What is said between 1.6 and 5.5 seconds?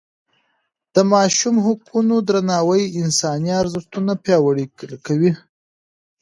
حقونو درناوی انساني ارزښتونه پیاوړي کوي.